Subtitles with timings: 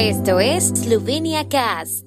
[0.00, 2.04] Esto es Slovenia Cast.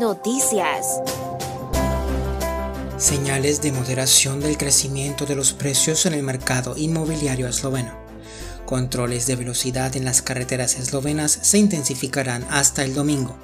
[0.00, 1.00] Noticias.
[2.98, 7.92] Señales de moderación del crecimiento de los precios en el mercado inmobiliario esloveno.
[8.66, 13.36] Controles de velocidad en las carreteras eslovenas se intensificarán hasta el domingo.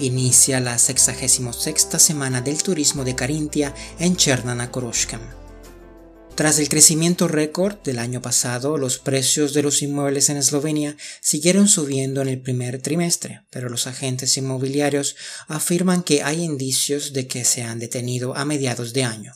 [0.00, 4.70] Inicia la 66 semana del turismo de Carintia en Chernana
[6.36, 11.68] tras el crecimiento récord del año pasado, los precios de los inmuebles en Eslovenia siguieron
[11.68, 15.16] subiendo en el primer trimestre, pero los agentes inmobiliarios
[15.48, 19.34] afirman que hay indicios de que se han detenido a mediados de año.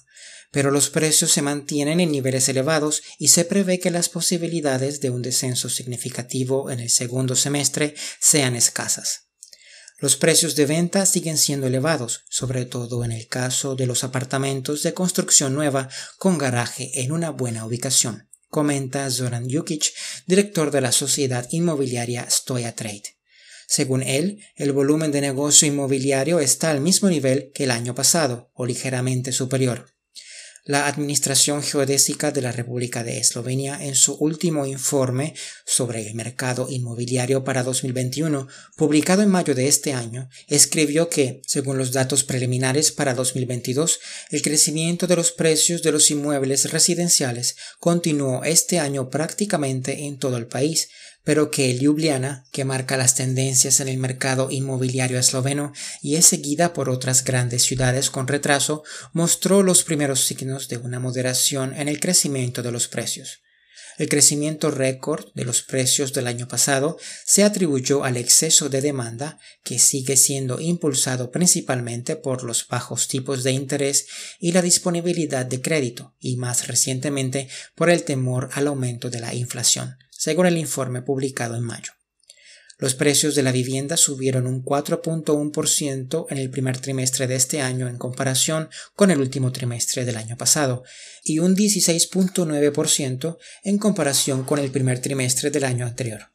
[0.51, 5.11] Pero los precios se mantienen en niveles elevados y se prevé que las posibilidades de
[5.11, 9.24] un descenso significativo en el segundo semestre sean escasas.
[10.05, 14.83] Los precios de venta siguen siendo elevados, sobre todo en el caso de los apartamentos
[14.83, 19.95] de construcción nueva con garaje en una buena ubicación, comenta Zoran Jukic,
[20.27, 23.17] director de la sociedad inmobiliaria Stoya Trade.
[23.67, 28.51] Según él, el volumen de negocio inmobiliario está al mismo nivel que el año pasado,
[28.53, 29.94] o ligeramente superior.
[30.67, 35.35] La Administración Geodésica de la República de Eslovenia, en su último informe
[35.67, 41.77] sobre el mercado inmobiliario para 2021, publicado en mayo de este año, escribió que, según
[41.77, 48.43] los datos preliminares para 2022, el crecimiento de los precios de los inmuebles residenciales continuó
[48.43, 50.89] este año prácticamente en todo el país,
[51.25, 56.75] pero que Ljubljana, que marca las tendencias en el mercado inmobiliario esloveno y es seguida
[56.75, 62.01] por otras grandes ciudades con retraso, mostró los primeros signos de una moderación en el
[62.01, 63.41] crecimiento de los precios.
[63.97, 69.39] El crecimiento récord de los precios del año pasado se atribuyó al exceso de demanda,
[69.63, 74.07] que sigue siendo impulsado principalmente por los bajos tipos de interés
[74.41, 79.33] y la disponibilidad de crédito, y más recientemente por el temor al aumento de la
[79.33, 81.94] inflación según el informe publicado en mayo.
[82.79, 87.89] Los precios de la vivienda subieron un 4.1% en el primer trimestre de este año
[87.89, 90.83] en comparación con el último trimestre del año pasado
[91.23, 96.35] y un 16.9% en comparación con el primer trimestre del año anterior.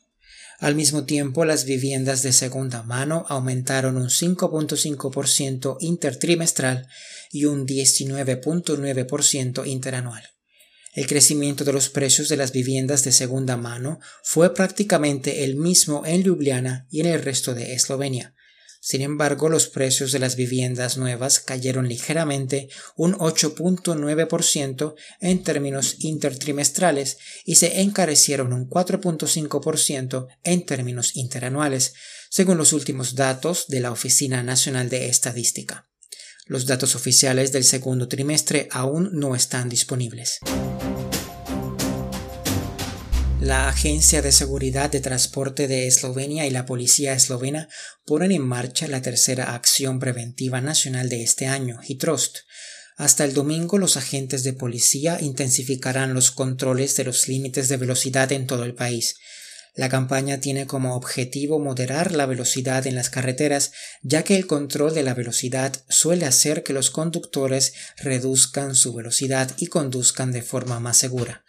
[0.60, 6.88] Al mismo tiempo, las viviendas de segunda mano aumentaron un 5.5% intertrimestral
[7.32, 10.24] y un 19.9% interanual.
[10.94, 16.04] El crecimiento de los precios de las viviendas de segunda mano fue prácticamente el mismo
[16.06, 18.34] en Ljubljana y en el resto de Eslovenia.
[18.82, 27.18] Sin embargo, los precios de las viviendas nuevas cayeron ligeramente un 8.9% en términos intertrimestrales
[27.46, 31.94] y se encarecieron un 4.5% en términos interanuales,
[32.30, 35.90] según los últimos datos de la Oficina Nacional de Estadística.
[36.50, 40.40] Los datos oficiales del segundo trimestre aún no están disponibles.
[43.40, 47.70] La Agencia de Seguridad de Transporte de Eslovenia y la Policía eslovena
[48.04, 52.40] ponen en marcha la tercera acción preventiva nacional de este año, HITROST.
[52.98, 58.32] Hasta el domingo los agentes de policía intensificarán los controles de los límites de velocidad
[58.32, 59.18] en todo el país.
[59.76, 63.72] La campaña tiene como objetivo moderar la velocidad en las carreteras,
[64.02, 69.52] ya que el control de la velocidad suele hacer que los conductores reduzcan su velocidad
[69.58, 71.44] y conduzcan de forma más segura.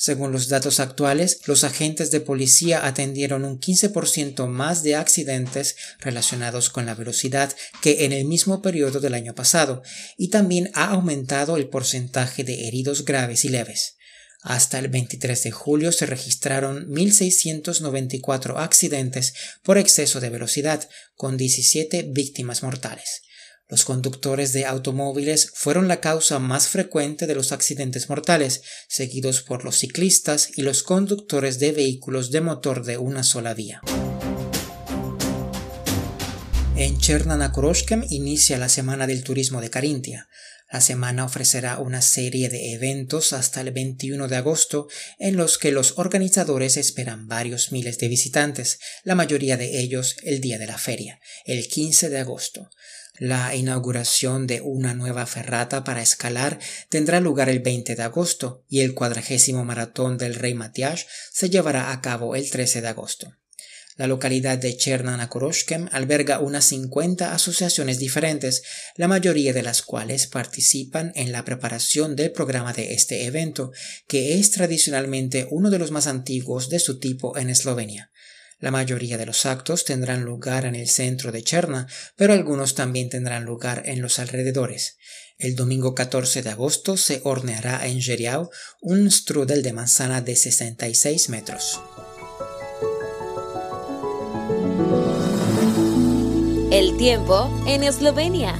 [0.00, 6.70] Según los datos actuales, los agentes de policía atendieron un 15% más de accidentes relacionados
[6.70, 7.52] con la velocidad
[7.82, 9.82] que en el mismo periodo del año pasado,
[10.16, 13.97] y también ha aumentado el porcentaje de heridos graves y leves.
[14.42, 22.04] Hasta el 23 de julio se registraron 1.694 accidentes por exceso de velocidad, con 17
[22.10, 23.22] víctimas mortales.
[23.68, 29.64] Los conductores de automóviles fueron la causa más frecuente de los accidentes mortales, seguidos por
[29.64, 33.82] los ciclistas y los conductores de vehículos de motor de una sola vía.
[36.76, 40.28] En Chernanakoroshkem inicia la Semana del Turismo de Carintia.
[40.70, 44.88] La semana ofrecerá una serie de eventos hasta el 21 de agosto
[45.18, 50.42] en los que los organizadores esperan varios miles de visitantes, la mayoría de ellos el
[50.42, 52.70] día de la feria, el 15 de agosto.
[53.18, 58.80] La inauguración de una nueva ferrata para escalar tendrá lugar el 20 de agosto y
[58.80, 63.32] el cuadragésimo maratón del Rey Matias se llevará a cabo el 13 de agosto.
[63.98, 68.62] La localidad de Chernanakoroshkem alberga unas 50 asociaciones diferentes,
[68.94, 73.72] la mayoría de las cuales participan en la preparación del programa de este evento,
[74.06, 78.12] que es tradicionalmente uno de los más antiguos de su tipo en Eslovenia.
[78.60, 83.08] La mayoría de los actos tendrán lugar en el centro de Cherna, pero algunos también
[83.08, 84.96] tendrán lugar en los alrededores.
[85.38, 88.48] El domingo 14 de agosto se horneará en Jeriau
[88.80, 91.80] un strudel de manzana de 66 metros.
[96.78, 98.54] El tiempo en Eslovenia.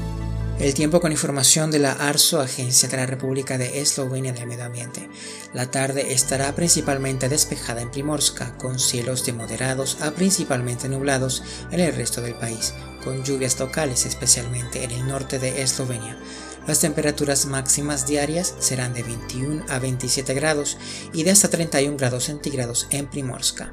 [0.59, 4.65] El tiempo con información de la ARSO, Agencia de la República de Eslovenia del Medio
[4.65, 5.09] Ambiente.
[5.55, 11.79] La tarde estará principalmente despejada en Primorska, con cielos de moderados a principalmente nublados en
[11.79, 12.75] el resto del país,
[13.05, 16.19] con lluvias locales especialmente en el norte de Eslovenia.
[16.67, 20.77] Las temperaturas máximas diarias serán de 21 a 27 grados
[21.13, 23.71] y de hasta 31 grados centígrados en Primorska.